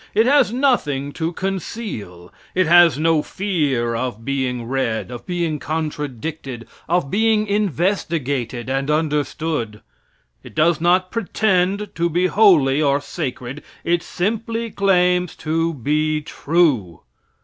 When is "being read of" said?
4.25-5.27